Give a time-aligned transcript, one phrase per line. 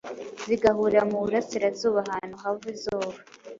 [0.47, 3.17] zigahurira mu Burasirazuba ahantu hava izuba,